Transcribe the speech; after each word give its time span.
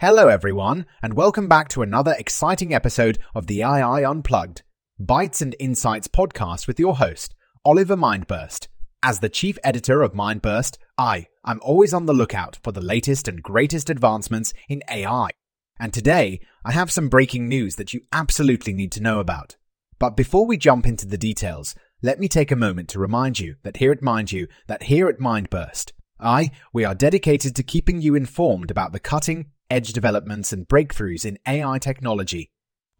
Hello, 0.00 0.28
everyone, 0.28 0.86
and 1.02 1.12
welcome 1.12 1.46
back 1.46 1.68
to 1.68 1.82
another 1.82 2.16
exciting 2.18 2.72
episode 2.72 3.18
of 3.34 3.48
the 3.48 3.62
AI 3.62 4.02
Unplugged, 4.02 4.62
Bytes 4.98 5.42
and 5.42 5.54
Insights 5.58 6.08
podcast 6.08 6.66
with 6.66 6.80
your 6.80 6.96
host, 6.96 7.34
Oliver 7.66 7.96
Mindburst. 7.98 8.68
As 9.02 9.20
the 9.20 9.28
chief 9.28 9.58
editor 9.62 10.00
of 10.00 10.14
Mindburst, 10.14 10.78
I 10.96 11.26
am 11.44 11.60
always 11.62 11.92
on 11.92 12.06
the 12.06 12.14
lookout 12.14 12.58
for 12.62 12.72
the 12.72 12.80
latest 12.80 13.28
and 13.28 13.42
greatest 13.42 13.90
advancements 13.90 14.54
in 14.70 14.82
AI. 14.90 15.28
And 15.78 15.92
today, 15.92 16.40
I 16.64 16.72
have 16.72 16.90
some 16.90 17.10
breaking 17.10 17.46
news 17.46 17.76
that 17.76 17.92
you 17.92 18.00
absolutely 18.10 18.72
need 18.72 18.92
to 18.92 19.02
know 19.02 19.20
about. 19.20 19.58
But 19.98 20.16
before 20.16 20.46
we 20.46 20.56
jump 20.56 20.86
into 20.86 21.06
the 21.06 21.18
details, 21.18 21.74
let 22.00 22.18
me 22.18 22.26
take 22.26 22.50
a 22.50 22.56
moment 22.56 22.88
to 22.88 22.98
remind 22.98 23.38
you 23.38 23.56
that 23.64 23.76
here 23.76 23.92
at 23.92 24.00
Mind 24.00 24.32
You, 24.32 24.48
that 24.66 24.84
here 24.84 25.10
at 25.10 25.18
Mindburst, 25.18 25.92
I, 26.18 26.52
we 26.72 26.86
are 26.86 26.94
dedicated 26.94 27.54
to 27.56 27.62
keeping 27.62 28.00
you 28.00 28.14
informed 28.14 28.70
about 28.70 28.92
the 28.92 28.98
cutting 28.98 29.50
edge 29.70 29.92
developments 29.92 30.52
and 30.52 30.68
breakthroughs 30.68 31.24
in 31.24 31.38
AI 31.46 31.78
technology. 31.78 32.50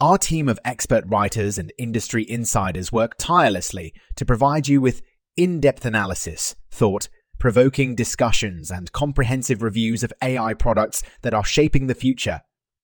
Our 0.00 0.16
team 0.16 0.48
of 0.48 0.58
expert 0.64 1.04
writers 1.06 1.58
and 1.58 1.72
industry 1.76 2.24
insiders 2.28 2.90
work 2.90 3.16
tirelessly 3.18 3.92
to 4.16 4.24
provide 4.24 4.68
you 4.68 4.80
with 4.80 5.02
in 5.36 5.60
depth 5.60 5.84
analysis, 5.84 6.54
thought, 6.70 7.08
provoking 7.38 7.94
discussions, 7.94 8.70
and 8.70 8.92
comprehensive 8.92 9.62
reviews 9.62 10.02
of 10.02 10.12
AI 10.22 10.54
products 10.54 11.02
that 11.22 11.34
are 11.34 11.44
shaping 11.44 11.86
the 11.86 11.94
future. 11.94 12.42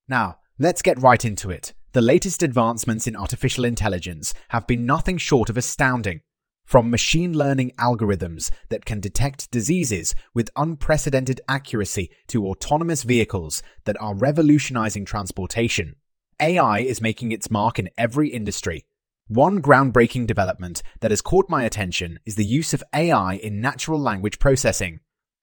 Now, 0.08 0.38
let's 0.58 0.82
get 0.82 1.00
right 1.00 1.24
into 1.24 1.50
it. 1.50 1.72
The 1.92 2.02
latest 2.02 2.42
advancements 2.42 3.06
in 3.06 3.16
artificial 3.16 3.64
intelligence 3.64 4.34
have 4.48 4.66
been 4.66 4.84
nothing 4.84 5.18
short 5.18 5.48
of 5.48 5.56
astounding. 5.56 6.20
From 6.66 6.90
machine 6.90 7.32
learning 7.32 7.70
algorithms 7.78 8.50
that 8.70 8.84
can 8.84 8.98
detect 8.98 9.52
diseases 9.52 10.16
with 10.34 10.50
unprecedented 10.56 11.40
accuracy 11.48 12.10
to 12.26 12.44
autonomous 12.48 13.04
vehicles 13.04 13.62
that 13.84 13.96
are 14.00 14.16
revolutionizing 14.16 15.04
transportation, 15.04 15.94
AI 16.40 16.80
is 16.80 17.00
making 17.00 17.30
its 17.30 17.52
mark 17.52 17.78
in 17.78 17.88
every 17.96 18.30
industry. 18.30 18.84
One 19.28 19.62
groundbreaking 19.62 20.26
development 20.26 20.82
that 21.00 21.12
has 21.12 21.22
caught 21.22 21.48
my 21.48 21.62
attention 21.62 22.18
is 22.26 22.34
the 22.34 22.44
use 22.44 22.74
of 22.74 22.82
AI 22.92 23.34
in 23.34 23.60
natural 23.60 24.00
language 24.00 24.40
processing. 24.40 24.98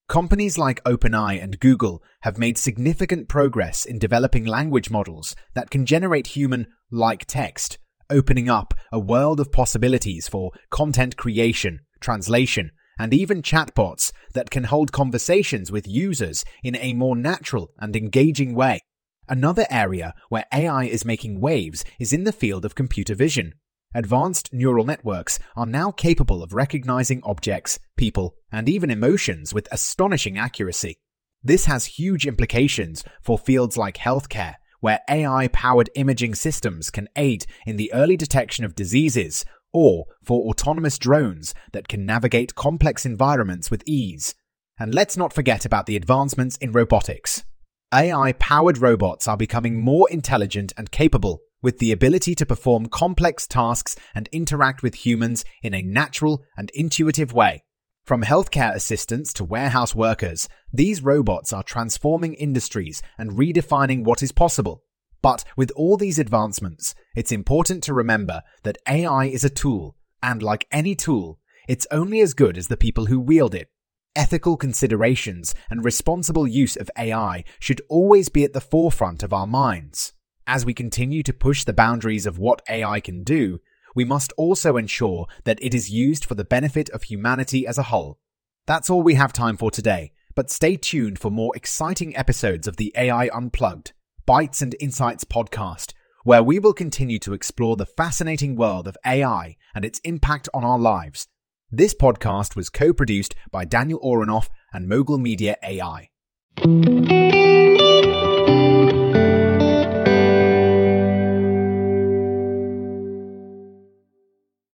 Companies 0.09 0.57
like 0.57 0.83
OpenAI 0.83 1.41
and 1.41 1.57
Google 1.61 2.03
have 2.23 2.37
made 2.37 2.57
significant 2.57 3.29
progress 3.29 3.85
in 3.85 3.97
developing 3.97 4.43
language 4.43 4.91
models 4.91 5.37
that 5.53 5.69
can 5.69 5.85
generate 5.85 6.27
human 6.27 6.67
like 6.91 7.23
text 7.25 7.77
opening 8.09 8.49
up 8.49 8.73
a 8.91 8.99
world 8.99 9.39
of 9.39 9.51
possibilities 9.51 10.27
for 10.27 10.51
content 10.69 11.17
creation, 11.17 11.79
translation, 11.99 12.71
and 12.99 13.13
even 13.13 13.41
chatbots 13.41 14.11
that 14.33 14.49
can 14.49 14.65
hold 14.65 14.91
conversations 14.91 15.71
with 15.71 15.87
users 15.87 16.45
in 16.63 16.75
a 16.77 16.93
more 16.93 17.15
natural 17.15 17.71
and 17.79 17.95
engaging 17.95 18.53
way. 18.53 18.79
Another 19.27 19.65
area 19.69 20.13
where 20.29 20.45
AI 20.53 20.85
is 20.85 21.05
making 21.05 21.39
waves 21.39 21.83
is 21.99 22.13
in 22.13 22.23
the 22.23 22.31
field 22.31 22.65
of 22.65 22.75
computer 22.75 23.15
vision. 23.15 23.53
Advanced 23.95 24.51
neural 24.51 24.85
networks 24.85 25.39
are 25.55 25.65
now 25.65 25.91
capable 25.91 26.43
of 26.43 26.53
recognizing 26.53 27.21
objects, 27.23 27.79
people, 27.95 28.35
and 28.51 28.67
even 28.67 28.89
emotions 28.89 29.53
with 29.53 29.67
astonishing 29.71 30.37
accuracy. 30.37 30.97
This 31.43 31.65
has 31.65 31.85
huge 31.85 32.25
implications 32.25 33.03
for 33.21 33.37
fields 33.37 33.77
like 33.77 33.97
healthcare, 33.97 34.55
where 34.83 34.99
AI 35.09 35.47
powered 35.47 35.89
imaging 35.95 36.35
systems 36.35 36.89
can 36.89 37.07
aid 37.15 37.45
in 37.65 37.77
the 37.77 37.89
early 37.93 38.17
detection 38.17 38.65
of 38.65 38.75
diseases, 38.75 39.45
or 39.71 40.03
for 40.25 40.49
autonomous 40.49 40.97
drones 40.97 41.55
that 41.71 41.87
can 41.87 42.05
navigate 42.05 42.53
complex 42.53 43.05
environments 43.05 43.71
with 43.71 43.81
ease. 43.85 44.35
And 44.77 44.93
let's 44.93 45.15
not 45.15 45.31
forget 45.31 45.63
about 45.63 45.85
the 45.85 45.95
advancements 45.95 46.57
in 46.57 46.73
robotics. 46.73 47.45
AI 47.93 48.33
powered 48.33 48.77
robots 48.77 49.25
are 49.25 49.37
becoming 49.37 49.79
more 49.79 50.09
intelligent 50.09 50.73
and 50.75 50.91
capable, 50.91 51.39
with 51.61 51.79
the 51.79 51.93
ability 51.93 52.35
to 52.35 52.45
perform 52.45 52.87
complex 52.87 53.47
tasks 53.47 53.95
and 54.13 54.27
interact 54.33 54.83
with 54.83 55.05
humans 55.05 55.45
in 55.61 55.73
a 55.73 55.81
natural 55.81 56.43
and 56.57 56.69
intuitive 56.71 57.31
way. 57.31 57.63
From 58.03 58.23
healthcare 58.23 58.75
assistants 58.75 59.31
to 59.33 59.45
warehouse 59.45 59.95
workers, 59.95 60.49
these 60.73 61.01
robots 61.01 61.53
are 61.53 61.63
transforming 61.63 62.33
industries 62.33 63.01
and 63.17 63.31
redefining 63.31 64.03
what 64.03 64.21
is 64.21 64.33
possible. 64.33 64.83
But 65.21 65.45
with 65.55 65.71
all 65.77 65.95
these 65.95 66.19
advancements, 66.19 66.95
it's 67.15 67.31
important 67.31 67.81
to 67.83 67.93
remember 67.93 68.41
that 68.63 68.77
AI 68.89 69.27
is 69.27 69.45
a 69.45 69.49
tool, 69.49 69.95
and 70.21 70.43
like 70.43 70.67
any 70.69 70.95
tool, 70.95 71.39
it's 71.69 71.87
only 71.91 72.19
as 72.19 72.33
good 72.33 72.57
as 72.57 72.67
the 72.67 72.75
people 72.75 73.05
who 73.05 73.21
wield 73.21 73.55
it. 73.55 73.69
Ethical 74.17 74.57
considerations 74.57 75.55
and 75.69 75.85
responsible 75.85 76.45
use 76.45 76.75
of 76.75 76.91
AI 76.99 77.45
should 77.57 77.81
always 77.87 78.27
be 78.27 78.43
at 78.43 78.51
the 78.51 78.59
forefront 78.59 79.23
of 79.23 79.31
our 79.31 79.47
minds. 79.47 80.11
As 80.45 80.65
we 80.65 80.73
continue 80.73 81.23
to 81.23 81.31
push 81.31 81.63
the 81.63 81.71
boundaries 81.71 82.25
of 82.25 82.37
what 82.37 82.61
AI 82.69 82.99
can 82.99 83.23
do, 83.23 83.59
we 83.95 84.05
must 84.05 84.33
also 84.37 84.77
ensure 84.77 85.27
that 85.43 85.59
it 85.61 85.73
is 85.73 85.89
used 85.89 86.25
for 86.25 86.35
the 86.35 86.43
benefit 86.43 86.89
of 86.89 87.03
humanity 87.03 87.65
as 87.67 87.77
a 87.77 87.83
whole. 87.83 88.19
That's 88.65 88.89
all 88.89 89.03
we 89.03 89.15
have 89.15 89.33
time 89.33 89.57
for 89.57 89.71
today, 89.71 90.13
but 90.35 90.49
stay 90.49 90.77
tuned 90.77 91.19
for 91.19 91.29
more 91.29 91.55
exciting 91.55 92.15
episodes 92.15 92.67
of 92.67 92.77
the 92.77 92.93
AI 92.97 93.29
Unplugged, 93.33 93.93
Bytes 94.27 94.61
and 94.61 94.75
Insights 94.79 95.23
podcast, 95.23 95.93
where 96.23 96.43
we 96.43 96.59
will 96.59 96.73
continue 96.73 97.19
to 97.19 97.33
explore 97.33 97.75
the 97.75 97.85
fascinating 97.85 98.55
world 98.55 98.87
of 98.87 98.97
AI 99.05 99.57
and 99.75 99.83
its 99.83 99.99
impact 99.99 100.47
on 100.53 100.63
our 100.63 100.79
lives. 100.79 101.27
This 101.69 101.93
podcast 101.93 102.55
was 102.55 102.69
co 102.69 102.93
produced 102.93 103.35
by 103.51 103.65
Daniel 103.65 103.99
Oronoff 103.99 104.49
and 104.71 104.87
Mogul 104.87 105.17
Media 105.17 105.57
AI. 105.63 106.09